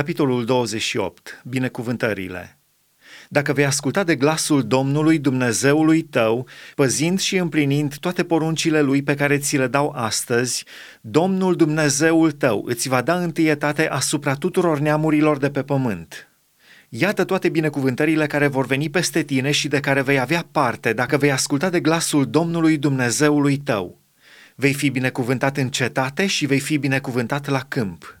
Capitolul 0.00 0.44
28. 0.44 1.42
Binecuvântările. 1.44 2.58
Dacă 3.28 3.52
vei 3.52 3.64
asculta 3.64 4.04
de 4.04 4.16
glasul 4.16 4.62
Domnului 4.62 5.18
Dumnezeului 5.18 6.02
tău, 6.02 6.46
păzind 6.74 7.20
și 7.20 7.36
împlinind 7.36 7.96
toate 7.96 8.24
poruncile 8.24 8.80
lui 8.80 9.02
pe 9.02 9.14
care 9.14 9.38
ți 9.38 9.56
le 9.56 9.66
dau 9.66 9.92
astăzi, 9.96 10.64
Domnul 11.00 11.56
Dumnezeul 11.56 12.32
tău 12.32 12.64
îți 12.66 12.88
va 12.88 13.02
da 13.02 13.22
întâietate 13.22 13.88
asupra 13.88 14.34
tuturor 14.34 14.78
neamurilor 14.78 15.38
de 15.38 15.50
pe 15.50 15.62
pământ. 15.62 16.28
Iată 16.88 17.24
toate 17.24 17.48
binecuvântările 17.48 18.26
care 18.26 18.46
vor 18.46 18.66
veni 18.66 18.90
peste 18.90 19.22
tine 19.22 19.50
și 19.50 19.68
de 19.68 19.80
care 19.80 20.02
vei 20.02 20.18
avea 20.18 20.46
parte 20.52 20.92
dacă 20.92 21.16
vei 21.16 21.32
asculta 21.32 21.70
de 21.70 21.80
glasul 21.80 22.26
Domnului 22.30 22.76
Dumnezeului 22.76 23.56
tău. 23.56 24.00
Vei 24.54 24.74
fi 24.74 24.90
binecuvântat 24.90 25.56
în 25.56 25.68
cetate 25.68 26.26
și 26.26 26.46
vei 26.46 26.60
fi 26.60 26.78
binecuvântat 26.78 27.48
la 27.48 27.64
câmp 27.68 28.19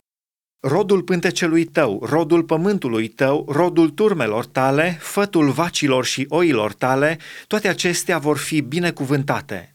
rodul 0.60 1.02
pântecelui 1.02 1.64
tău, 1.64 2.02
rodul 2.04 2.42
pământului 2.42 3.08
tău, 3.08 3.46
rodul 3.48 3.90
turmelor 3.90 4.46
tale, 4.46 4.98
fătul 5.00 5.50
vacilor 5.50 6.04
și 6.04 6.26
oilor 6.28 6.72
tale, 6.72 7.18
toate 7.46 7.68
acestea 7.68 8.18
vor 8.18 8.38
fi 8.38 8.60
binecuvântate. 8.60 9.74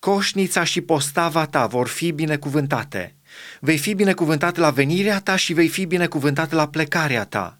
Coșnița 0.00 0.64
și 0.64 0.80
postava 0.80 1.46
ta 1.46 1.66
vor 1.66 1.88
fi 1.88 2.12
binecuvântate. 2.12 3.16
Vei 3.60 3.78
fi 3.78 3.94
binecuvântat 3.94 4.56
la 4.56 4.70
venirea 4.70 5.20
ta 5.20 5.36
și 5.36 5.52
vei 5.52 5.68
fi 5.68 5.84
binecuvântat 5.84 6.52
la 6.52 6.68
plecarea 6.68 7.24
ta. 7.24 7.58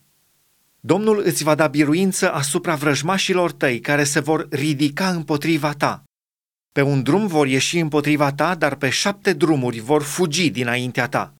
Domnul 0.80 1.22
îți 1.24 1.44
va 1.44 1.54
da 1.54 1.66
biruință 1.66 2.32
asupra 2.32 2.74
vrăjmașilor 2.74 3.52
tăi 3.52 3.80
care 3.80 4.04
se 4.04 4.20
vor 4.20 4.46
ridica 4.50 5.08
împotriva 5.08 5.72
ta. 5.72 6.04
Pe 6.72 6.82
un 6.82 7.02
drum 7.02 7.26
vor 7.26 7.46
ieși 7.46 7.78
împotriva 7.78 8.32
ta, 8.32 8.54
dar 8.54 8.74
pe 8.74 8.88
șapte 8.88 9.32
drumuri 9.32 9.80
vor 9.80 10.02
fugi 10.02 10.50
dinaintea 10.50 11.08
ta. 11.08 11.35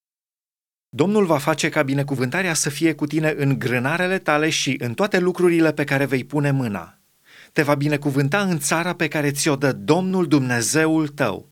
Domnul 0.89 1.27
va 1.27 1.39
face 1.39 1.69
ca 1.69 1.83
binecuvântarea 1.83 2.55
să 2.55 2.71
fie 2.71 2.95
cu 2.95 3.07
tine 3.07 3.35
în 3.37 3.59
grânarele 3.59 4.19
tale 4.19 4.51
și 4.51 4.77
în 4.79 4.95
toate 4.95 5.19
lucrurile 5.19 5.73
pe 5.73 5.84
care 5.84 6.05
vei 6.05 6.25
pune 6.25 6.51
mâna. 6.51 6.98
Te 7.53 7.62
va 7.62 7.75
binecuvânta 7.75 8.41
în 8.41 8.59
țara 8.59 8.95
pe 8.95 9.09
care 9.09 9.31
ți-o 9.31 9.56
dă 9.56 9.73
Domnul 9.73 10.27
Dumnezeul 10.27 11.09
tău. 11.09 11.48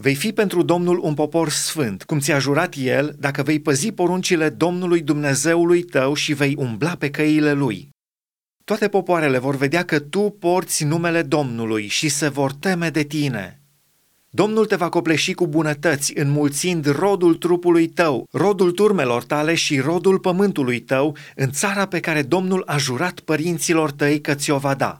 Vei 0.00 0.14
fi 0.14 0.32
pentru 0.32 0.62
Domnul 0.62 0.98
un 0.98 1.14
popor 1.14 1.48
sfânt, 1.48 2.04
cum 2.04 2.18
ți-a 2.18 2.38
jurat 2.38 2.74
El, 2.76 3.16
dacă 3.18 3.42
vei 3.42 3.60
păzi 3.60 3.92
poruncile 3.92 4.48
Domnului 4.48 5.00
Dumnezeului 5.00 5.82
tău 5.82 6.14
și 6.14 6.32
vei 6.32 6.54
umbla 6.58 6.96
pe 6.96 7.10
căile 7.10 7.52
Lui. 7.52 7.88
Toate 8.64 8.88
popoarele 8.88 9.38
vor 9.38 9.56
vedea 9.56 9.84
că 9.84 9.98
tu 9.98 10.36
porți 10.38 10.84
numele 10.84 11.22
Domnului 11.22 11.86
și 11.86 12.08
se 12.08 12.28
vor 12.28 12.52
teme 12.52 12.90
de 12.90 13.02
tine. 13.02 13.60
Domnul 14.30 14.66
te 14.66 14.76
va 14.76 14.88
copleși 14.88 15.32
cu 15.32 15.46
bunătăți, 15.46 16.18
înmulțind 16.18 16.86
rodul 16.86 17.34
trupului 17.34 17.88
tău, 17.88 18.28
rodul 18.30 18.72
turmelor 18.72 19.24
tale 19.24 19.54
și 19.54 19.80
rodul 19.80 20.18
pământului 20.18 20.80
tău, 20.80 21.16
în 21.34 21.50
țara 21.50 21.86
pe 21.86 22.00
care 22.00 22.22
Domnul 22.22 22.62
a 22.66 22.76
jurat 22.76 23.20
părinților 23.20 23.90
tăi 23.90 24.20
că 24.20 24.34
ți-o 24.34 24.58
va 24.58 24.74
da. 24.74 24.98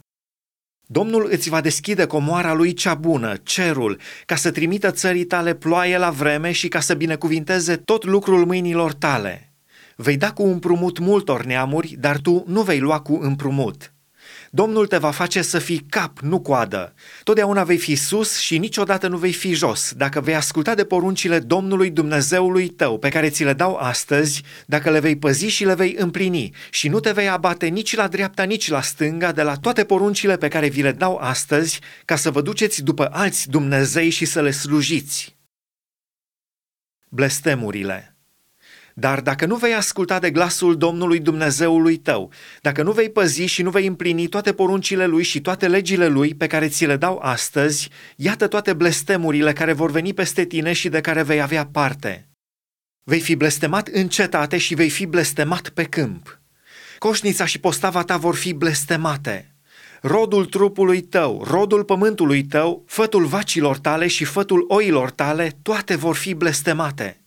Domnul 0.87 1.29
îți 1.31 1.49
va 1.49 1.61
deschide 1.61 2.07
comoara 2.07 2.53
lui 2.53 2.73
cea 2.73 2.95
bună, 2.95 3.37
cerul, 3.43 3.99
ca 4.27 4.37
să 4.37 4.51
trimită 4.51 4.91
țării 4.91 5.25
tale 5.25 5.55
ploaie 5.55 5.99
la 5.99 6.11
vreme 6.11 6.53
și 6.53 6.69
ca 6.69 6.81
să 6.81 6.95
binecuvinteze 6.95 7.77
tot 7.77 8.05
lucrul 8.05 8.47
mâinilor 8.47 8.93
tale. 8.93 9.53
Vei 9.97 10.17
da 10.17 10.33
cu 10.33 10.43
împrumut 10.43 10.99
multor 10.99 11.45
neamuri, 11.45 11.97
dar 11.99 12.19
tu 12.19 12.45
nu 12.47 12.63
vei 12.63 12.79
lua 12.79 13.01
cu 13.01 13.19
împrumut. 13.23 13.93
Domnul 14.51 14.87
te 14.87 14.97
va 14.97 15.11
face 15.11 15.43
să 15.43 15.59
fii 15.59 15.87
cap, 15.89 16.19
nu 16.19 16.41
coadă. 16.41 16.95
Totdeauna 17.23 17.65
vei 17.65 17.77
fi 17.77 17.95
sus 17.95 18.39
și 18.39 18.59
niciodată 18.59 19.09
nu 19.09 19.17
vei 19.17 19.33
fi 19.33 19.55
jos, 19.55 19.93
dacă 19.97 20.21
vei 20.21 20.35
asculta 20.35 20.75
de 20.75 20.85
poruncile 20.85 21.39
Domnului 21.39 21.91
Dumnezeului 21.91 22.69
tău, 22.69 22.99
pe 22.99 23.09
care 23.09 23.29
ți 23.29 23.45
le 23.45 23.53
dau 23.53 23.77
astăzi, 23.77 24.43
dacă 24.67 24.91
le 24.91 25.01
vei 25.01 25.17
păzi 25.17 25.47
și 25.47 25.65
le 25.65 25.75
vei 25.75 25.95
împlini 25.99 26.55
și 26.71 26.89
nu 26.89 27.01
te 27.01 27.11
vei 27.11 27.29
abate 27.29 27.67
nici 27.67 27.97
la 27.97 28.09
dreapta, 28.09 28.43
nici 28.43 28.69
la 28.69 28.81
stânga 28.81 29.33
de 29.33 29.43
la 29.43 29.55
toate 29.55 29.85
poruncile 29.85 30.37
pe 30.37 30.49
care 30.49 30.69
vi 30.69 30.83
le 30.83 30.93
dau 30.93 31.17
astăzi, 31.17 31.81
ca 32.05 32.17
să 32.17 32.31
vă 32.31 32.41
duceți 32.41 32.83
după 32.83 33.09
alți 33.13 33.51
Dumnezei 33.51 34.11
și 34.11 34.25
să 34.25 34.43
le 34.43 34.51
slujiți. 34.51 35.37
Blestemurile 37.09 38.18
dar 38.99 39.21
dacă 39.21 39.47
nu 39.47 39.57
vei 39.57 39.75
asculta 39.75 40.19
de 40.19 40.31
glasul 40.31 40.77
Domnului 40.77 41.19
Dumnezeului 41.19 41.97
tău, 41.97 42.33
dacă 42.61 42.83
nu 42.83 42.93
vei 42.93 43.11
păzi 43.11 43.45
și 43.45 43.63
nu 43.63 43.71
vei 43.71 43.87
împlini 43.87 44.27
toate 44.27 44.53
poruncile 44.53 45.07
lui 45.07 45.23
și 45.23 45.41
toate 45.41 45.69
legile 45.69 46.07
lui 46.07 46.35
pe 46.35 46.47
care 46.47 46.69
ți 46.69 46.87
le 46.87 46.97
dau 46.97 47.19
astăzi, 47.23 47.89
iată 48.17 48.47
toate 48.47 48.73
blestemurile 48.73 49.53
care 49.53 49.73
vor 49.73 49.91
veni 49.91 50.15
peste 50.15 50.45
tine 50.45 50.73
și 50.73 50.89
de 50.89 51.01
care 51.01 51.23
vei 51.23 51.41
avea 51.41 51.67
parte. 51.67 52.29
Vei 53.05 53.21
fi 53.21 53.37
blestemat 53.37 53.89
în 53.89 54.09
cetate 54.09 54.59
și 54.59 54.75
vei 54.75 54.91
fi 54.91 55.07
blestemat 55.07 55.69
pe 55.69 55.85
câmp. 55.85 56.41
Coșnița 56.99 57.45
și 57.45 57.59
postava 57.59 58.03
ta 58.03 58.17
vor 58.17 58.35
fi 58.35 58.53
blestemate. 58.53 59.55
Rodul 60.03 60.45
trupului 60.45 61.01
tău, 61.01 61.45
rodul 61.51 61.85
pământului 61.85 62.45
tău, 62.45 62.85
fătul 62.87 63.25
vacilor 63.25 63.79
tale 63.79 64.07
și 64.07 64.25
fătul 64.25 64.65
oilor 64.69 65.11
tale, 65.11 65.59
toate 65.63 65.97
vor 65.97 66.15
fi 66.17 66.35
blestemate. 66.35 67.23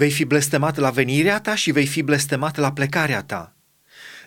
Vei 0.00 0.10
fi 0.10 0.24
blestemat 0.24 0.76
la 0.76 0.90
venirea 0.90 1.40
ta 1.40 1.54
și 1.54 1.70
vei 1.70 1.86
fi 1.86 2.02
blestemat 2.02 2.56
la 2.56 2.72
plecarea 2.72 3.22
ta. 3.22 3.56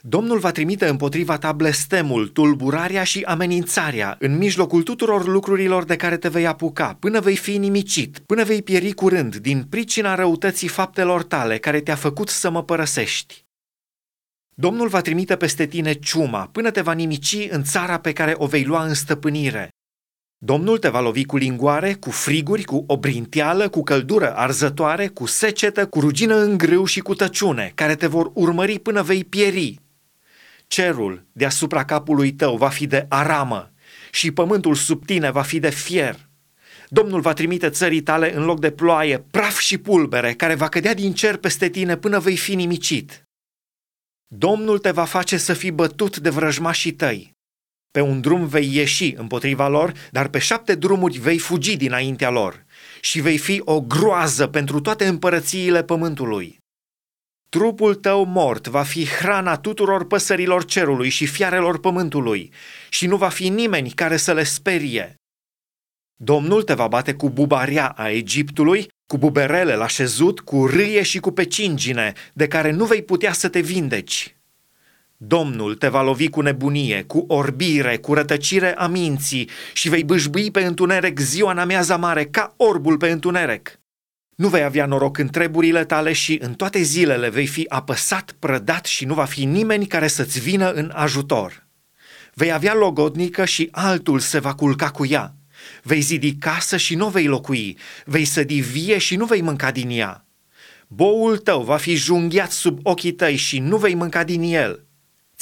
Domnul 0.01 0.39
va 0.39 0.51
trimite 0.51 0.87
împotriva 0.87 1.37
ta 1.37 1.51
blestemul, 1.51 2.27
tulburarea 2.27 3.03
și 3.03 3.21
amenințarea 3.21 4.15
în 4.19 4.37
mijlocul 4.37 4.83
tuturor 4.83 5.27
lucrurilor 5.27 5.83
de 5.83 5.95
care 5.95 6.17
te 6.17 6.29
vei 6.29 6.47
apuca, 6.47 6.97
până 6.99 7.19
vei 7.19 7.35
fi 7.35 7.57
nimicit, 7.57 8.19
până 8.19 8.43
vei 8.43 8.61
pieri 8.61 8.91
curând 8.91 9.35
din 9.35 9.63
pricina 9.63 10.15
răutății 10.15 10.67
faptelor 10.67 11.23
tale 11.23 11.57
care 11.57 11.81
te-a 11.81 11.95
făcut 11.95 12.29
să 12.29 12.49
mă 12.49 12.63
părăsești. 12.63 13.45
Domnul 14.55 14.87
va 14.87 15.01
trimite 15.01 15.35
peste 15.35 15.65
tine 15.65 15.93
ciuma 15.93 16.49
până 16.51 16.71
te 16.71 16.81
va 16.81 16.91
nimici 16.93 17.47
în 17.49 17.63
țara 17.63 17.99
pe 17.99 18.13
care 18.13 18.33
o 18.37 18.45
vei 18.45 18.63
lua 18.63 18.85
în 18.85 18.93
stăpânire. 18.93 19.72
Domnul 20.45 20.77
te 20.77 20.89
va 20.89 20.99
lovi 20.99 21.25
cu 21.25 21.37
lingoare, 21.37 21.93
cu 21.93 22.11
friguri, 22.11 22.63
cu 22.63 22.83
obrinteală, 22.87 23.69
cu 23.69 23.83
căldură 23.83 24.35
arzătoare, 24.35 25.07
cu 25.07 25.25
secetă, 25.25 25.87
cu 25.87 25.99
rugină 25.99 26.35
în 26.35 26.57
grâu 26.57 26.85
și 26.85 26.99
cu 26.99 27.13
tăciune, 27.15 27.71
care 27.75 27.95
te 27.95 28.07
vor 28.07 28.31
urmări 28.33 28.79
până 28.79 29.01
vei 29.01 29.23
pieri. 29.23 29.79
Cerul 30.67 31.25
deasupra 31.31 31.85
capului 31.85 32.31
tău 32.31 32.57
va 32.57 32.69
fi 32.69 32.87
de 32.87 33.05
aramă 33.09 33.71
și 34.11 34.31
pământul 34.31 34.75
sub 34.75 35.05
tine 35.05 35.31
va 35.31 35.41
fi 35.41 35.59
de 35.59 35.69
fier. 35.69 36.29
Domnul 36.89 37.21
va 37.21 37.33
trimite 37.33 37.69
țării 37.69 38.01
tale 38.01 38.35
în 38.35 38.43
loc 38.43 38.59
de 38.59 38.71
ploaie, 38.71 39.17
praf 39.31 39.59
și 39.59 39.77
pulbere, 39.77 40.33
care 40.33 40.55
va 40.55 40.69
cădea 40.69 40.93
din 40.93 41.13
cer 41.13 41.37
peste 41.37 41.69
tine 41.69 41.97
până 41.97 42.19
vei 42.19 42.37
fi 42.37 42.55
nimicit. 42.55 43.27
Domnul 44.27 44.77
te 44.77 44.91
va 44.91 45.03
face 45.03 45.37
să 45.37 45.53
fii 45.53 45.71
bătut 45.71 46.17
de 46.17 46.29
vrăjmașii 46.29 46.91
tăi 46.91 47.32
pe 47.93 48.01
un 48.01 48.21
drum 48.21 48.47
vei 48.47 48.75
ieși 48.75 49.13
împotriva 49.17 49.67
lor, 49.67 49.93
dar 50.11 50.27
pe 50.27 50.39
șapte 50.39 50.75
drumuri 50.75 51.17
vei 51.17 51.37
fugi 51.37 51.77
dinaintea 51.77 52.29
lor 52.29 52.65
și 53.01 53.21
vei 53.21 53.37
fi 53.37 53.61
o 53.65 53.81
groază 53.81 54.47
pentru 54.47 54.79
toate 54.79 55.05
împărățiile 55.07 55.83
pământului. 55.83 56.57
Trupul 57.49 57.95
tău 57.95 58.25
mort 58.25 58.67
va 58.67 58.83
fi 58.83 59.05
hrana 59.05 59.57
tuturor 59.57 60.07
păsărilor 60.07 60.65
cerului 60.65 61.09
și 61.09 61.25
fiarelor 61.25 61.79
pământului 61.79 62.51
și 62.89 63.07
nu 63.07 63.17
va 63.17 63.29
fi 63.29 63.49
nimeni 63.49 63.89
care 63.89 64.17
să 64.17 64.33
le 64.33 64.43
sperie. 64.43 65.15
Domnul 66.15 66.63
te 66.63 66.73
va 66.73 66.87
bate 66.87 67.13
cu 67.13 67.29
bubarea 67.29 67.87
a 67.87 68.09
Egiptului, 68.09 68.87
cu 69.05 69.17
buberele 69.17 69.75
la 69.75 69.87
șezut, 69.87 70.39
cu 70.39 70.65
râie 70.65 71.03
și 71.03 71.19
cu 71.19 71.31
pecingine, 71.31 72.13
de 72.33 72.47
care 72.47 72.71
nu 72.71 72.85
vei 72.85 73.03
putea 73.03 73.33
să 73.33 73.49
te 73.49 73.59
vindeci. 73.59 74.35
Domnul 75.25 75.75
te 75.75 75.87
va 75.87 76.01
lovi 76.01 76.29
cu 76.29 76.41
nebunie, 76.41 77.03
cu 77.03 77.25
orbire, 77.27 77.97
cu 77.97 78.13
rătăcire 78.13 78.75
a 78.75 78.87
minții 78.87 79.49
și 79.73 79.89
vei 79.89 80.03
bâșbâi 80.03 80.51
pe 80.51 80.63
întuneric 80.63 81.19
ziua 81.19 81.51
în 81.51 81.57
amiaza 81.57 81.97
mare 81.97 82.25
ca 82.25 82.53
orbul 82.57 82.97
pe 82.97 83.09
întuneric. 83.09 83.79
Nu 84.35 84.47
vei 84.47 84.63
avea 84.63 84.85
noroc 84.85 85.17
în 85.17 85.27
treburile 85.27 85.85
tale 85.85 86.13
și 86.13 86.39
în 86.41 86.53
toate 86.53 86.81
zilele 86.81 87.29
vei 87.29 87.45
fi 87.45 87.65
apăsat, 87.67 88.35
prădat 88.39 88.85
și 88.85 89.05
nu 89.05 89.13
va 89.13 89.23
fi 89.23 89.45
nimeni 89.45 89.85
care 89.85 90.07
să-ți 90.07 90.39
vină 90.39 90.71
în 90.71 90.91
ajutor. 90.93 91.67
Vei 92.33 92.51
avea 92.51 92.73
logodnică 92.73 93.45
și 93.45 93.67
altul 93.71 94.19
se 94.19 94.39
va 94.39 94.53
culca 94.53 94.89
cu 94.89 95.05
ea. 95.05 95.33
Vei 95.83 96.01
zidi 96.01 96.35
casă 96.35 96.77
și 96.77 96.95
nu 96.95 97.07
vei 97.07 97.25
locui, 97.25 97.77
vei 98.05 98.25
sădi 98.25 98.59
vie 98.59 98.97
și 98.97 99.15
nu 99.15 99.25
vei 99.25 99.41
mânca 99.41 99.71
din 99.71 99.89
ea. 99.89 100.25
Boul 100.87 101.37
tău 101.37 101.63
va 101.63 101.77
fi 101.77 101.95
junghiat 101.95 102.51
sub 102.51 102.79
ochii 102.83 103.11
tăi 103.11 103.35
și 103.35 103.59
nu 103.59 103.77
vei 103.77 103.93
mânca 103.93 104.23
din 104.23 104.41
el 104.41 104.83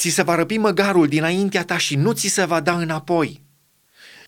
ți 0.02 0.08
se 0.08 0.22
va 0.22 0.34
răpi 0.34 0.56
măgarul 0.58 1.06
dinaintea 1.06 1.64
ta 1.64 1.78
și 1.78 1.96
nu 1.96 2.12
ți 2.12 2.28
se 2.28 2.44
va 2.44 2.60
da 2.60 2.76
înapoi. 2.76 3.42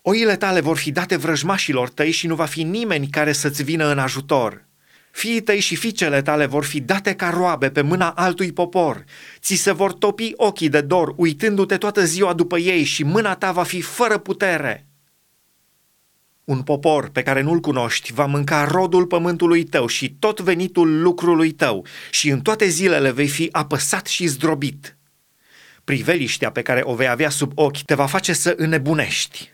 Oile 0.01 0.35
tale 0.35 0.59
vor 0.59 0.77
fi 0.77 0.91
date 0.91 1.15
vrăjmașilor 1.15 1.89
tăi 1.89 2.11
și 2.11 2.27
nu 2.27 2.35
va 2.35 2.45
fi 2.45 2.63
nimeni 2.63 3.07
care 3.07 3.31
să-ți 3.31 3.63
vină 3.63 3.91
în 3.91 3.99
ajutor. 3.99 4.65
Fiii 5.11 5.41
tăi 5.41 5.59
și 5.59 5.75
fiicele 5.75 6.21
tale 6.21 6.45
vor 6.45 6.63
fi 6.63 6.79
date 6.79 7.13
ca 7.13 7.29
roabe 7.29 7.69
pe 7.69 7.81
mâna 7.81 8.09
altui 8.09 8.51
popor. 8.51 9.03
Ți 9.39 9.55
se 9.55 9.71
vor 9.71 9.93
topi 9.93 10.31
ochii 10.35 10.69
de 10.69 10.81
dor, 10.81 11.13
uitându-te 11.15 11.77
toată 11.77 12.05
ziua 12.05 12.33
după 12.33 12.57
ei 12.57 12.83
și 12.83 13.03
mâna 13.03 13.35
ta 13.35 13.51
va 13.51 13.63
fi 13.63 13.81
fără 13.81 14.17
putere. 14.17 14.87
Un 16.43 16.61
popor 16.61 17.09
pe 17.09 17.23
care 17.23 17.41
nu-l 17.41 17.59
cunoști 17.59 18.13
va 18.13 18.25
mânca 18.25 18.65
rodul 18.65 19.05
pământului 19.05 19.63
tău 19.63 19.87
și 19.87 20.15
tot 20.19 20.39
venitul 20.39 21.01
lucrului 21.01 21.51
tău 21.51 21.85
și 22.11 22.29
în 22.29 22.41
toate 22.41 22.67
zilele 22.67 23.11
vei 23.11 23.27
fi 23.27 23.49
apăsat 23.51 24.07
și 24.07 24.25
zdrobit. 24.25 24.97
Priveliștea 25.85 26.51
pe 26.51 26.61
care 26.61 26.81
o 26.83 26.95
vei 26.95 27.07
avea 27.07 27.29
sub 27.29 27.51
ochi 27.55 27.81
te 27.81 27.93
va 27.95 28.05
face 28.05 28.33
să 28.33 28.53
înnebunești. 28.57 29.53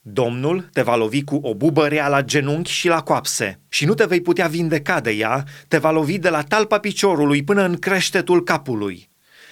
Domnul 0.00 0.68
te 0.72 0.82
va 0.82 0.96
lovi 0.96 1.24
cu 1.24 1.36
o 1.36 1.54
bubă 1.54 1.86
rea 1.86 2.08
la 2.08 2.22
genunchi 2.22 2.70
și 2.70 2.88
la 2.88 3.02
coapse 3.02 3.60
și 3.68 3.84
nu 3.84 3.94
te 3.94 4.04
vei 4.04 4.20
putea 4.20 4.46
vindeca 4.46 5.00
de 5.00 5.10
ea, 5.10 5.44
te 5.68 5.78
va 5.78 5.90
lovi 5.90 6.18
de 6.18 6.28
la 6.28 6.42
talpa 6.42 6.78
piciorului 6.78 7.42
până 7.42 7.64
în 7.64 7.76
creștetul 7.76 8.42
capului. 8.44 9.08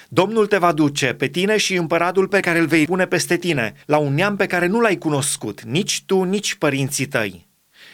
Domnul 0.08 0.46
te 0.46 0.56
va 0.56 0.72
duce 0.72 1.12
pe 1.12 1.26
tine 1.26 1.56
și 1.56 1.75
împăratul 1.75 2.28
pe 2.28 2.40
care 2.40 2.58
îl 2.58 2.66
vei 2.66 2.84
pune 2.84 3.06
peste 3.06 3.37
tine, 3.37 3.73
la 3.87 3.99
un 3.99 4.14
neam 4.14 4.37
pe 4.37 4.46
care 4.46 4.66
nu 4.66 4.81
l-ai 4.81 4.96
cunoscut, 4.96 5.62
nici 5.62 6.02
tu, 6.06 6.23
nici 6.23 6.55
părinții 6.55 7.06
tăi. 7.06 7.49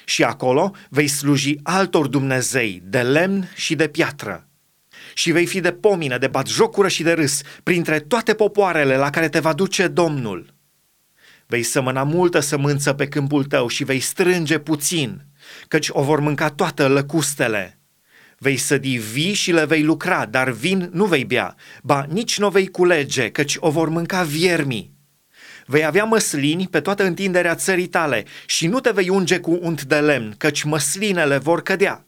Și 0.04 0.24
acolo 0.24 0.72
vei 0.88 1.08
sluji 1.08 1.56
altor 1.62 2.06
Dumnezei, 2.06 2.82
de 2.84 3.02
lemn 3.02 3.48
și 3.54 3.74
de 3.74 3.88
piatră. 3.88 4.48
Și 5.18 5.32
vei 5.32 5.46
fi 5.46 5.60
de 5.60 5.72
pomină, 5.72 6.18
de 6.18 6.26
batjocură 6.26 6.88
și 6.88 7.02
de 7.02 7.12
râs, 7.12 7.40
printre 7.62 7.98
toate 7.98 8.34
popoarele 8.34 8.96
la 8.96 9.10
care 9.10 9.28
te 9.28 9.38
va 9.38 9.52
duce 9.52 9.88
Domnul. 9.88 10.54
Vei 11.46 11.62
sămăna 11.62 12.02
multă 12.02 12.40
sămânță 12.40 12.92
pe 12.92 13.08
câmpul 13.08 13.44
tău 13.44 13.68
și 13.68 13.84
vei 13.84 14.00
strânge 14.00 14.58
puțin, 14.58 15.22
căci 15.68 15.88
o 15.90 16.02
vor 16.02 16.20
mânca 16.20 16.50
toată 16.50 16.88
lăcustele. 16.88 17.80
Vei 18.38 18.56
sădi 18.56 18.96
vii 18.96 19.32
și 19.32 19.52
le 19.52 19.64
vei 19.64 19.82
lucra, 19.82 20.26
dar 20.26 20.50
vin 20.50 20.90
nu 20.92 21.04
vei 21.04 21.24
bea, 21.24 21.54
ba 21.82 22.06
nici 22.08 22.38
nu 22.38 22.48
vei 22.48 22.66
culege, 22.66 23.30
căci 23.30 23.56
o 23.58 23.70
vor 23.70 23.88
mânca 23.88 24.22
viermii. 24.22 24.94
Vei 25.66 25.84
avea 25.84 26.04
măslini 26.04 26.68
pe 26.68 26.80
toată 26.80 27.04
întinderea 27.04 27.54
țării 27.54 27.86
tale 27.86 28.24
și 28.46 28.66
nu 28.66 28.80
te 28.80 28.90
vei 28.90 29.08
unge 29.08 29.38
cu 29.38 29.58
unt 29.62 29.82
de 29.82 29.96
lemn, 29.96 30.34
căci 30.38 30.62
măslinele 30.62 31.38
vor 31.38 31.62
cădea. 31.62 32.05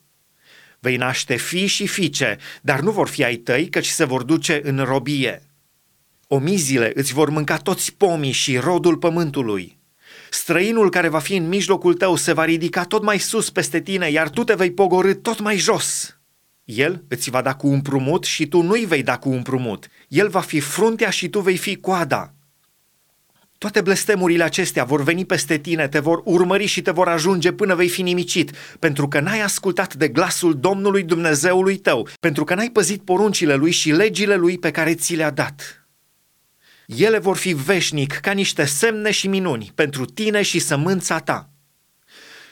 Vei 0.81 0.97
naște 0.97 1.37
fii 1.37 1.67
și 1.67 1.87
fiice, 1.87 2.37
dar 2.63 2.81
nu 2.81 2.91
vor 2.91 3.09
fi 3.09 3.25
ai 3.25 3.37
tăi, 3.37 3.69
căci 3.69 3.87
se 3.87 4.05
vor 4.05 4.23
duce 4.23 4.61
în 4.65 4.85
robie. 4.85 5.43
Omizile 6.27 6.93
îți 6.95 7.13
vor 7.13 7.31
mânca 7.31 7.57
toți 7.57 7.95
pomii 7.95 8.33
și 8.33 8.57
rodul 8.57 8.97
pământului. 8.97 9.79
Străinul 10.31 10.91
care 10.91 11.09
va 11.09 11.19
fi 11.19 11.37
în 11.37 11.49
mijlocul 11.49 11.95
tău 11.95 12.17
se 12.17 12.33
va 12.33 12.45
ridica 12.45 12.85
tot 12.85 13.03
mai 13.03 13.19
sus 13.19 13.51
peste 13.51 13.81
tine, 13.81 14.11
iar 14.11 14.31
tu 14.31 14.45
te 14.45 14.55
vei 14.55 14.71
pogorâ 14.71 15.15
tot 15.15 15.41
mai 15.41 15.57
jos. 15.57 16.19
El 16.65 17.05
îți 17.09 17.31
va 17.31 17.43
da 17.43 17.55
cu 17.55 17.69
împrumut 17.69 18.25
și 18.25 18.47
tu 18.47 18.61
nu-i 18.63 18.85
vei 18.85 19.03
da 19.03 19.19
cu 19.19 19.29
împrumut. 19.29 19.87
El 20.09 20.29
va 20.29 20.41
fi 20.41 20.61
fruntea 20.61 21.11
și 21.11 21.29
tu 21.29 21.41
vei 21.41 21.57
fi 21.57 21.77
coada. 21.77 22.35
Toate 23.59 23.81
blestemurile 23.81 24.43
acestea 24.43 24.85
vor 24.85 25.03
veni 25.03 25.25
peste 25.25 25.59
tine, 25.59 25.89
te 25.89 25.99
vor 25.99 26.23
urmări 26.25 26.67
și 26.67 26.83
te 26.83 26.91
vor 26.91 27.09
ajunge 27.09 27.53
până 27.53 27.75
vei 27.75 27.89
fi 27.89 28.03
nimicit, 28.03 28.51
pentru 28.79 29.09
că 29.09 29.21
n-ai 29.21 29.41
ascultat 29.41 29.95
de 29.95 30.09
glasul 30.09 30.59
Domnului 30.61 31.03
Dumnezeului 31.03 31.77
tău, 31.77 32.09
pentru 32.21 32.45
că 32.45 32.55
n-ai 32.55 32.71
păzit 32.71 33.03
poruncile 33.03 33.55
lui 33.55 33.71
și 33.71 33.91
legile 33.91 34.37
lui 34.37 34.59
pe 34.59 34.71
care 34.71 34.95
ți 34.95 35.15
le-a 35.15 35.31
dat. 35.31 35.87
Ele 36.87 37.19
vor 37.19 37.37
fi 37.37 37.53
veșnic 37.53 38.13
ca 38.13 38.33
niște 38.33 38.65
semne 38.65 39.11
și 39.11 39.29
minuni 39.29 39.73
pentru 39.75 40.05
tine 40.05 40.43
și 40.43 40.59
sămânța 40.59 41.19
ta 41.19 41.58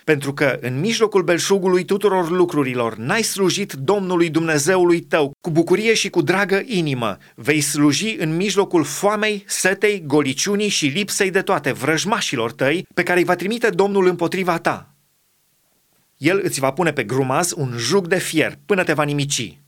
pentru 0.06 0.32
că 0.32 0.58
în 0.60 0.80
mijlocul 0.80 1.22
belșugului 1.22 1.84
tuturor 1.84 2.30
lucrurilor 2.30 2.96
n-ai 2.96 3.22
slujit 3.22 3.72
Domnului 3.72 4.30
Dumnezeului 4.30 5.00
tău 5.00 5.32
cu 5.40 5.50
bucurie 5.50 5.94
și 5.94 6.10
cu 6.10 6.22
dragă 6.22 6.62
inimă. 6.64 7.16
Vei 7.34 7.60
sluji 7.60 8.16
în 8.18 8.36
mijlocul 8.36 8.84
foamei, 8.84 9.44
setei, 9.46 10.02
goliciunii 10.06 10.68
și 10.68 10.86
lipsei 10.86 11.30
de 11.30 11.42
toate 11.42 11.72
vrăjmașilor 11.72 12.52
tăi 12.52 12.86
pe 12.94 13.02
care 13.02 13.18
îi 13.18 13.24
va 13.24 13.34
trimite 13.34 13.70
Domnul 13.70 14.06
împotriva 14.06 14.58
ta. 14.58 14.94
El 16.16 16.40
îți 16.42 16.60
va 16.60 16.70
pune 16.70 16.92
pe 16.92 17.04
grumaz 17.04 17.52
un 17.56 17.74
jug 17.76 18.06
de 18.06 18.18
fier 18.18 18.58
până 18.66 18.84
te 18.84 18.92
va 18.92 19.02
nimici. 19.02 19.60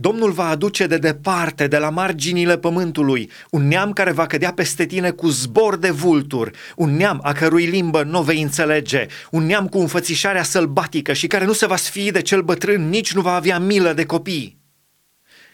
Domnul 0.00 0.30
va 0.30 0.48
aduce 0.48 0.86
de 0.86 0.98
departe, 0.98 1.66
de 1.66 1.78
la 1.78 1.90
marginile 1.90 2.58
pământului, 2.58 3.30
un 3.50 3.68
neam 3.68 3.92
care 3.92 4.12
va 4.12 4.26
cădea 4.26 4.52
peste 4.52 4.86
tine 4.86 5.10
cu 5.10 5.28
zbor 5.28 5.76
de 5.76 5.90
vulturi, 5.90 6.50
un 6.76 6.96
neam 6.96 7.20
a 7.22 7.32
cărui 7.32 7.64
limbă 7.64 8.02
nu 8.02 8.22
vei 8.22 8.42
înțelege, 8.42 9.06
un 9.30 9.46
neam 9.46 9.68
cu 9.68 9.78
înfățișarea 9.78 10.42
sălbatică 10.42 11.12
și 11.12 11.26
care 11.26 11.44
nu 11.44 11.52
se 11.52 11.66
va 11.66 11.76
sfii 11.76 12.10
de 12.10 12.22
cel 12.22 12.42
bătrân, 12.42 12.88
nici 12.88 13.12
nu 13.12 13.20
va 13.20 13.34
avea 13.34 13.58
milă 13.58 13.92
de 13.92 14.04
copii. 14.06 14.58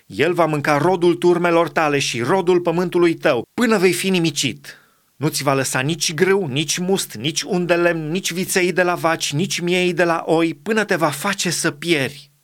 El 0.07 0.33
va 0.33 0.45
mânca 0.45 0.79
rodul 0.79 1.15
turmelor 1.15 1.69
tale 1.69 1.99
și 1.99 2.21
rodul 2.21 2.61
pământului 2.61 3.15
tău, 3.15 3.43
până 3.55 3.79
vei 3.79 3.93
fi 3.93 4.11
nimicit. 4.11 4.79
Nu 5.17 5.29
ți 5.29 5.43
va 5.43 5.55
lăsa 5.55 5.81
nici 5.81 6.15
grâu, 6.15 6.47
nici 6.47 6.79
must, 6.79 7.15
nici 7.15 7.43
un 7.43 7.67
de 7.67 7.75
lemn, 7.75 8.11
nici 8.11 8.33
viței 8.33 8.73
de 8.73 8.83
la 8.83 8.95
vaci, 8.95 9.33
nici 9.33 9.59
miei 9.59 9.93
de 9.93 10.05
la 10.05 10.23
oi, 10.27 10.55
până 10.55 10.85
te 10.85 10.97
va 10.97 11.09
face 11.09 11.51
să 11.51 11.71
pieri 11.71 12.35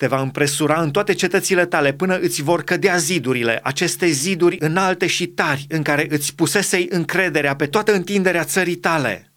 te 0.00 0.06
va 0.06 0.20
împresura 0.20 0.80
în 0.80 0.90
toate 0.90 1.12
cetățile 1.12 1.66
tale 1.66 1.92
până 1.92 2.18
îți 2.18 2.42
vor 2.42 2.62
cădea 2.62 2.96
zidurile, 2.96 3.60
aceste 3.62 4.06
ziduri 4.06 4.56
înalte 4.60 5.06
și 5.06 5.26
tari 5.26 5.66
în 5.68 5.82
care 5.82 6.06
îți 6.10 6.34
pusesei 6.34 6.86
încrederea 6.90 7.56
pe 7.56 7.66
toată 7.66 7.94
întinderea 7.94 8.44
țării 8.44 8.76
tale. 8.76 9.32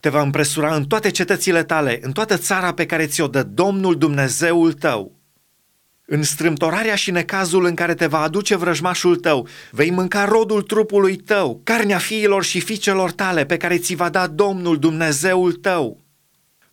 Te 0.00 0.08
va 0.08 0.22
împresura 0.22 0.74
în 0.74 0.84
toate 0.84 1.10
cetățile 1.10 1.62
tale, 1.62 1.98
în 2.02 2.12
toată 2.12 2.36
țara 2.36 2.72
pe 2.72 2.86
care 2.86 3.06
ți-o 3.06 3.26
dă 3.26 3.42
Domnul 3.42 3.98
Dumnezeul 3.98 4.72
tău. 4.72 5.12
În 6.06 6.22
strâmtorarea 6.22 6.94
și 6.94 7.10
necazul 7.10 7.64
în 7.64 7.74
care 7.74 7.94
te 7.94 8.06
va 8.06 8.20
aduce 8.20 8.56
vrăjmașul 8.56 9.16
tău, 9.16 9.48
vei 9.70 9.90
mânca 9.90 10.24
rodul 10.24 10.62
trupului 10.62 11.16
tău, 11.16 11.60
carnea 11.64 11.98
fiilor 11.98 12.44
și 12.44 12.60
fiicelor 12.60 13.10
tale 13.10 13.44
pe 13.44 13.56
care 13.56 13.78
ți 13.78 13.94
va 13.94 14.08
da 14.08 14.26
Domnul 14.26 14.78
Dumnezeul 14.78 15.52
tău. 15.52 16.06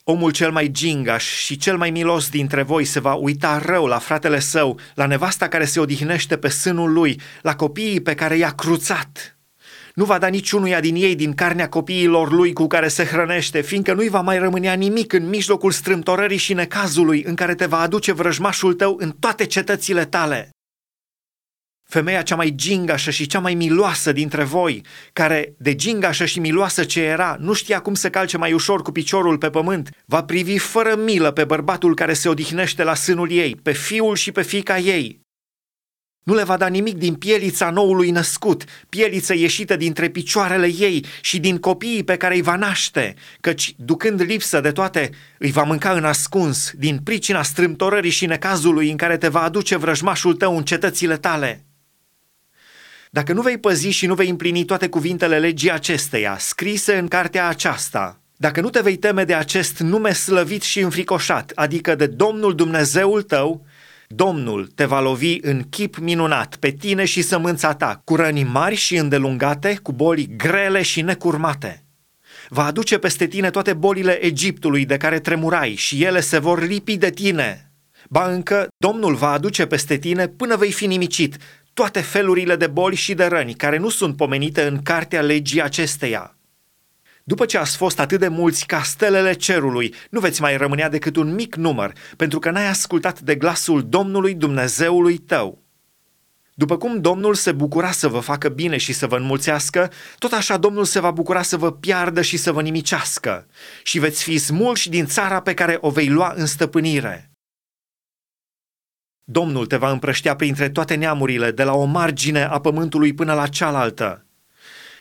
Omul 0.07 0.31
cel 0.31 0.51
mai 0.51 0.71
gingaș 0.71 1.23
și 1.23 1.57
cel 1.57 1.77
mai 1.77 1.91
milos 1.91 2.29
dintre 2.29 2.63
voi 2.63 2.85
se 2.85 2.99
va 2.99 3.13
uita 3.13 3.61
rău 3.65 3.85
la 3.85 3.97
fratele 3.97 4.39
său, 4.39 4.79
la 4.93 5.05
nevasta 5.05 5.47
care 5.47 5.65
se 5.65 5.79
odihnește 5.79 6.37
pe 6.37 6.47
sânul 6.47 6.93
lui, 6.93 7.19
la 7.41 7.55
copiii 7.55 8.01
pe 8.01 8.15
care 8.15 8.37
i-a 8.37 8.49
cruțat. 8.49 9.37
Nu 9.93 10.05
va 10.05 10.17
da 10.17 10.27
niciunuia 10.27 10.79
din 10.79 10.95
ei 10.95 11.15
din 11.15 11.33
carnea 11.33 11.69
copiilor 11.69 12.31
lui 12.31 12.53
cu 12.53 12.67
care 12.67 12.87
se 12.87 13.05
hrănește, 13.05 13.61
fiindcă 13.61 13.93
nu-i 13.93 14.09
va 14.09 14.21
mai 14.21 14.37
rămânea 14.37 14.73
nimic 14.73 15.13
în 15.13 15.29
mijlocul 15.29 15.71
strâmtorării 15.71 16.37
și 16.37 16.53
necazului 16.53 17.23
în 17.23 17.35
care 17.35 17.55
te 17.55 17.65
va 17.65 17.79
aduce 17.79 18.11
vrăjmașul 18.11 18.73
tău 18.73 18.95
în 18.99 19.11
toate 19.19 19.45
cetățile 19.45 20.05
tale 20.05 20.54
femeia 21.87 22.21
cea 22.21 22.35
mai 22.35 22.53
gingașă 22.55 23.11
și 23.11 23.27
cea 23.27 23.39
mai 23.39 23.53
miloasă 23.53 24.11
dintre 24.11 24.43
voi, 24.43 24.81
care, 25.13 25.53
de 25.57 25.75
gingașă 25.75 26.25
și 26.25 26.39
miloasă 26.39 26.83
ce 26.83 27.01
era, 27.01 27.37
nu 27.39 27.53
știa 27.53 27.79
cum 27.79 27.93
să 27.93 28.09
calce 28.09 28.37
mai 28.37 28.53
ușor 28.53 28.81
cu 28.81 28.91
piciorul 28.91 29.37
pe 29.37 29.49
pământ, 29.49 29.89
va 30.05 30.23
privi 30.23 30.57
fără 30.57 30.95
milă 30.95 31.31
pe 31.31 31.43
bărbatul 31.43 31.95
care 31.95 32.13
se 32.13 32.29
odihnește 32.29 32.83
la 32.83 32.95
sânul 32.95 33.31
ei, 33.31 33.55
pe 33.63 33.71
fiul 33.71 34.15
și 34.15 34.31
pe 34.31 34.41
fica 34.41 34.77
ei. 34.77 35.23
Nu 36.23 36.33
le 36.33 36.43
va 36.43 36.57
da 36.57 36.67
nimic 36.67 36.97
din 36.97 37.13
pielița 37.13 37.69
noului 37.69 38.11
născut, 38.11 38.63
pieliță 38.89 39.33
ieșită 39.33 39.75
dintre 39.75 40.09
picioarele 40.09 40.73
ei 40.77 41.05
și 41.21 41.39
din 41.39 41.57
copiii 41.57 42.03
pe 42.03 42.17
care 42.17 42.35
îi 42.35 42.41
va 42.41 42.55
naște, 42.55 43.13
căci, 43.41 43.73
ducând 43.77 44.21
lipsă 44.21 44.59
de 44.59 44.71
toate, 44.71 45.09
îi 45.39 45.51
va 45.51 45.63
mânca 45.63 45.91
în 45.91 46.05
ascuns, 46.05 46.71
din 46.75 46.99
pricina 47.03 47.43
strâmtorării 47.43 48.09
și 48.09 48.25
necazului 48.25 48.89
în 48.89 48.97
care 48.97 49.17
te 49.17 49.27
va 49.27 49.41
aduce 49.41 49.77
vrăjmașul 49.77 50.33
tău 50.35 50.57
în 50.57 50.63
cetățile 50.63 51.17
tale. 51.17 51.64
Dacă 53.15 53.33
nu 53.33 53.41
vei 53.41 53.57
păzi 53.57 53.89
și 53.89 54.05
nu 54.05 54.13
vei 54.13 54.29
împlini 54.29 54.65
toate 54.65 54.87
cuvintele 54.87 55.39
legii 55.39 55.71
acesteia, 55.71 56.37
scrise 56.39 56.97
în 56.97 57.07
cartea 57.07 57.47
aceasta, 57.47 58.21
dacă 58.35 58.61
nu 58.61 58.69
te 58.69 58.81
vei 58.81 58.95
teme 58.95 59.23
de 59.23 59.33
acest 59.33 59.79
nume 59.79 60.13
slăvit 60.13 60.61
și 60.61 60.79
înfricoșat, 60.79 61.51
adică 61.55 61.95
de 61.95 62.05
Domnul 62.05 62.55
Dumnezeul 62.55 63.21
tău, 63.21 63.65
Domnul 64.07 64.67
te 64.75 64.85
va 64.85 65.01
lovi 65.01 65.37
în 65.41 65.63
chip 65.69 65.97
minunat 65.97 66.55
pe 66.55 66.69
tine 66.71 67.05
și 67.05 67.21
sămânța 67.21 67.73
ta, 67.73 68.01
cu 68.03 68.15
răni 68.15 68.43
mari 68.43 68.75
și 68.75 68.95
îndelungate, 68.95 69.79
cu 69.81 69.91
boli 69.91 70.35
grele 70.37 70.81
și 70.81 71.01
necurmate. 71.01 71.83
Va 72.49 72.65
aduce 72.65 72.97
peste 72.97 73.27
tine 73.27 73.49
toate 73.49 73.73
bolile 73.73 74.25
Egiptului 74.25 74.85
de 74.85 74.97
care 74.97 75.19
tremurai 75.19 75.75
și 75.75 76.03
ele 76.03 76.19
se 76.19 76.39
vor 76.39 76.63
lipi 76.63 76.97
de 76.97 77.09
tine. 77.09 77.71
Ba 78.09 78.31
încă, 78.31 78.67
Domnul 78.77 79.15
va 79.15 79.31
aduce 79.31 79.65
peste 79.65 79.97
tine 79.97 80.27
până 80.27 80.55
vei 80.55 80.71
fi 80.71 80.85
nimicit 80.85 81.37
toate 81.75 82.01
felurile 82.01 82.55
de 82.55 82.67
boli 82.67 82.95
și 82.95 83.13
de 83.13 83.25
răni 83.25 83.53
care 83.53 83.77
nu 83.77 83.89
sunt 83.89 84.15
pomenite 84.15 84.67
în 84.67 84.81
cartea 84.81 85.21
legii 85.21 85.61
acesteia. 85.61 86.35
După 87.23 87.45
ce 87.45 87.57
ați 87.57 87.77
fost 87.77 87.99
atât 87.99 88.19
de 88.19 88.27
mulți 88.27 88.65
ca 88.65 88.81
stelele 88.81 89.33
cerului, 89.33 89.93
nu 90.09 90.19
veți 90.19 90.41
mai 90.41 90.57
rămânea 90.57 90.89
decât 90.89 91.15
un 91.15 91.33
mic 91.33 91.55
număr, 91.55 91.93
pentru 92.17 92.39
că 92.39 92.51
n-ai 92.51 92.67
ascultat 92.67 93.19
de 93.19 93.35
glasul 93.35 93.89
Domnului 93.89 94.33
Dumnezeului 94.33 95.17
tău. 95.17 95.63
După 96.53 96.77
cum 96.77 97.01
Domnul 97.01 97.33
se 97.33 97.51
bucura 97.51 97.91
să 97.91 98.07
vă 98.07 98.19
facă 98.19 98.49
bine 98.49 98.77
și 98.77 98.93
să 98.93 99.07
vă 99.07 99.15
înmulțească, 99.15 99.91
tot 100.17 100.31
așa 100.31 100.57
Domnul 100.57 100.85
se 100.85 100.99
va 100.99 101.11
bucura 101.11 101.41
să 101.41 101.57
vă 101.57 101.71
piardă 101.71 102.21
și 102.21 102.37
să 102.37 102.51
vă 102.51 102.61
nimicească 102.61 103.47
și 103.83 103.99
veți 103.99 104.23
fi 104.23 104.37
smulși 104.37 104.89
din 104.89 105.05
țara 105.05 105.41
pe 105.41 105.53
care 105.53 105.77
o 105.81 105.89
vei 105.89 106.07
lua 106.07 106.33
în 106.35 106.45
stăpânire. 106.45 107.34
Domnul 109.27 109.65
te 109.65 109.77
va 109.77 109.91
împrăștea 109.91 110.35
printre 110.35 110.69
toate 110.69 110.95
neamurile, 110.95 111.51
de 111.51 111.63
la 111.63 111.73
o 111.73 111.83
margine 111.83 112.43
a 112.43 112.59
pământului 112.59 113.13
până 113.13 113.33
la 113.33 113.47
cealaltă. 113.47 114.25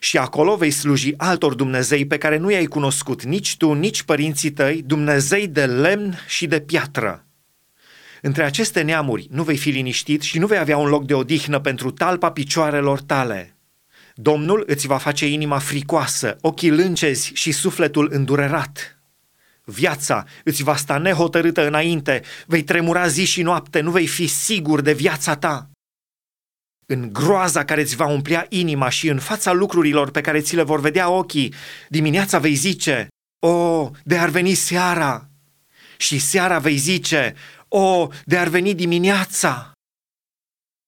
Și 0.01 0.19
acolo 0.19 0.57
vei 0.57 0.71
sluji 0.71 1.15
altor 1.17 1.55
Dumnezei 1.55 2.07
pe 2.07 2.19
care 2.19 2.37
nu 2.37 2.51
i-ai 2.51 2.65
cunoscut 2.65 3.23
nici 3.23 3.57
tu, 3.57 3.73
nici 3.73 4.03
părinții 4.03 4.51
tăi, 4.51 4.83
Dumnezei 4.87 5.49
de 5.49 5.67
lemn 5.67 6.19
și 6.27 6.47
de 6.47 6.61
piatră. 6.61 7.27
Între 8.23 8.45
aceste 8.45 8.83
neamuri 8.83 9.29
nu 9.31 9.43
vei 9.43 9.57
fi 9.57 9.71
liniștit 9.71 10.23
și 10.23 10.39
nu 10.39 10.47
vei 10.47 10.59
avea 10.59 10.77
un 10.77 10.89
loc 10.89 11.07
de 11.07 11.15
odihnă 11.15 11.61
pentru 11.61 11.91
talpa 11.91 12.31
picioarelor 12.33 13.01
tale. 13.01 13.57
Domnul 14.15 14.65
îți 14.67 14.87
va 14.87 14.97
face 14.97 15.27
inima 15.27 15.59
fricoasă, 15.59 16.37
ochii 16.41 16.71
lâncezi 16.71 17.31
și 17.35 17.53
sufletul 17.53 18.09
îndurerat. 18.13 18.94
Viața 19.65 20.25
îți 20.45 20.63
va 20.63 20.77
sta 20.77 20.99
nehotărâtă 20.99 21.67
înainte, 21.67 22.23
vei 22.47 22.63
tremura 22.63 23.07
zi 23.07 23.25
și 23.25 23.43
noapte, 23.43 23.81
nu 23.81 23.91
vei 23.91 24.07
fi 24.07 24.27
sigur 24.27 24.81
de 24.81 24.93
viața 24.93 25.37
ta. 25.37 25.71
În 26.87 27.13
groaza 27.13 27.65
care 27.65 27.81
îți 27.81 27.97
va 27.97 28.07
umplea 28.07 28.47
inima 28.49 28.89
și 28.89 29.09
în 29.09 29.19
fața 29.19 29.53
lucrurilor 29.53 30.11
pe 30.11 30.21
care 30.21 30.41
ți 30.41 30.57
le 30.57 30.63
vor 30.63 30.81
vedea 30.81 31.09
ochii, 31.09 31.55
dimineața 31.89 32.39
vei 32.39 32.55
zice, 32.55 33.09
O, 33.47 33.91
de 34.05 34.19
ar 34.19 34.29
veni 34.29 34.55
seara! 34.55 35.29
Și 35.97 36.19
seara 36.19 36.59
vei 36.59 36.77
zice, 36.77 37.35
O, 37.69 38.09
de 38.25 38.39
ar 38.39 38.49
veni 38.49 38.75
dimineața! 38.75 39.73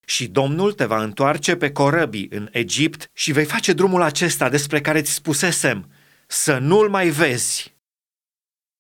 Și 0.06 0.26
Domnul 0.26 0.72
te 0.72 0.84
va 0.84 1.02
întoarce 1.02 1.56
pe 1.56 1.72
corăbii 1.72 2.28
în 2.30 2.48
Egipt 2.52 3.10
și 3.12 3.32
vei 3.32 3.44
face 3.44 3.72
drumul 3.72 4.02
acesta 4.02 4.48
despre 4.48 4.80
care 4.80 5.02
ți 5.02 5.12
spusesem, 5.12 5.90
să 6.26 6.58
nu-l 6.58 6.88
mai 6.88 7.08
vezi. 7.08 7.75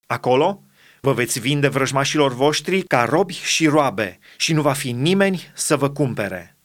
Acolo 0.06 0.62
vă 1.00 1.12
veți 1.12 1.40
vinde 1.40 1.68
vrăjmașilor 1.68 2.34
voștri 2.34 2.82
ca 2.82 3.04
robi 3.04 3.34
și 3.34 3.66
roabe 3.66 4.18
și 4.36 4.52
nu 4.52 4.62
va 4.62 4.72
fi 4.72 4.92
nimeni 4.92 5.50
să 5.54 5.76
vă 5.76 5.90
cumpere. 5.90 6.55